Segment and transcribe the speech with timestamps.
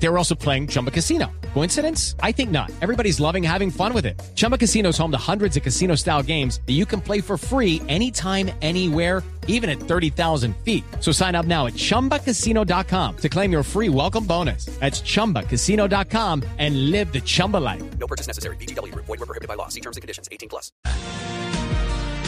[0.00, 1.26] They were also playing Chumba Casino.
[1.54, 2.14] Coincidence?
[2.22, 2.70] I think not.
[2.80, 4.20] Everybody's loving having fun with it.
[4.34, 7.36] Chumba Casino is home to hundreds of casino style games that you can play for
[7.36, 10.84] free anytime, anywhere, even at 30,000 feet.
[11.00, 14.66] So sign up now at chumbacasino.com to claim your free welcome bonus.
[14.78, 17.82] That's chumbacasino.com and live the Chumba life.
[17.98, 18.56] No purchase necessary.
[18.56, 18.94] BGW.
[18.94, 19.66] Void were prohibited by law.
[19.68, 20.28] See terms and conditions.
[20.30, 20.70] 18 plus.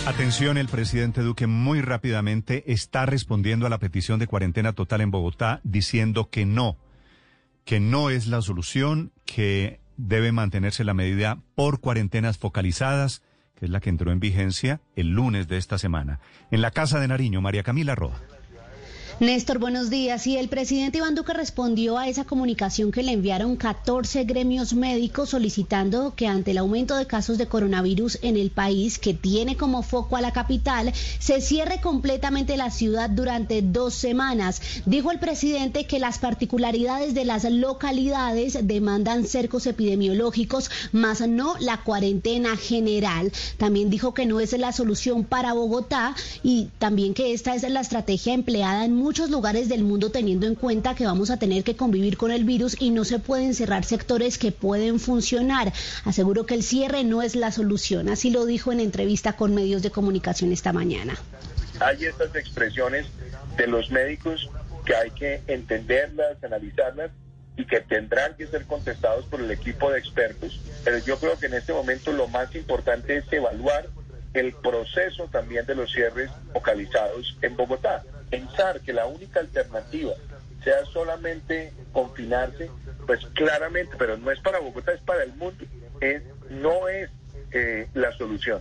[0.07, 5.11] Atención, el presidente Duque muy rápidamente está respondiendo a la petición de cuarentena total en
[5.11, 6.79] Bogotá diciendo que no,
[7.71, 13.23] que no es la solución, que debe mantenerse la medida por cuarentenas focalizadas,
[13.55, 16.19] que es la que entró en vigencia el lunes de esta semana.
[16.51, 18.21] En la Casa de Nariño, María Camila Roa.
[19.21, 20.27] Néstor, buenos días.
[20.27, 25.29] Y el presidente Iván Duque respondió a esa comunicación que le enviaron 14 gremios médicos
[25.29, 29.83] solicitando que ante el aumento de casos de coronavirus en el país, que tiene como
[29.83, 34.63] foco a la capital, se cierre completamente la ciudad durante dos semanas.
[34.87, 41.83] Dijo el presidente que las particularidades de las localidades demandan cercos epidemiológicos, más no la
[41.83, 43.33] cuarentena general.
[43.59, 47.83] También dijo que no es la solución para Bogotá y también que esta es la
[47.83, 51.77] estrategia empleada en muchos lugares del mundo teniendo en cuenta que vamos a tener que
[51.77, 55.73] convivir con el virus y no se pueden cerrar sectores que pueden funcionar.
[56.05, 59.83] Aseguro que el cierre no es la solución, así lo dijo en entrevista con medios
[59.83, 61.19] de comunicación esta mañana.
[61.81, 63.07] Hay estas expresiones
[63.57, 64.49] de los médicos
[64.87, 67.11] que hay que entenderlas, analizarlas
[67.57, 71.47] y que tendrán que ser contestados por el equipo de expertos, pero yo creo que
[71.47, 73.89] en este momento lo más importante es evaluar
[74.35, 78.03] el proceso también de los cierres focalizados en Bogotá.
[78.31, 80.13] Pensar que la única alternativa
[80.63, 82.71] sea solamente confinarse,
[83.07, 85.65] pues claramente, pero no es para Bogotá, es para el mundo,
[86.01, 87.11] es, no es
[87.53, 88.61] eh, la solución.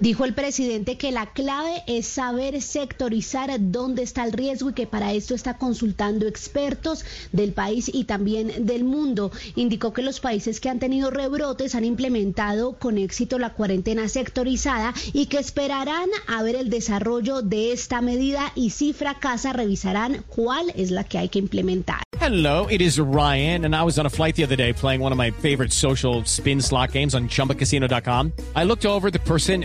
[0.00, 4.86] Dijo el presidente que la clave es saber sectorizar dónde está el riesgo y que
[4.86, 9.30] para esto está consultando expertos del país y también del mundo.
[9.56, 14.94] Indicó que los países que han tenido rebrotes han implementado con éxito la cuarentena sectorizada
[15.12, 20.72] y que esperarán a ver el desarrollo de esta medida y si fracasa revisarán cuál
[20.76, 22.00] es la que hay que implementar.
[22.20, 25.10] Hello, it is Ryan, and I was on a flight the other day playing one
[25.10, 28.32] of my favorite social spin slot games on chumbacasino.com.
[28.54, 29.64] I looked over the person